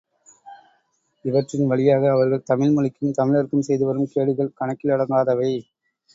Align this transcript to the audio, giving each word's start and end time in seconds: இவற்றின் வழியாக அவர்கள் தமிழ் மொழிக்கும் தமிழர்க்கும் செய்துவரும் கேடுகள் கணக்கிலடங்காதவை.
இவற்றின் 1.25 1.67
வழியாக 1.67 2.09
அவர்கள் 2.11 2.43
தமிழ் 2.43 2.71
மொழிக்கும் 2.71 3.13
தமிழர்க்கும் 3.13 3.65
செய்துவரும் 3.69 4.09
கேடுகள் 4.11 4.53
கணக்கிலடங்காதவை. 4.59 5.53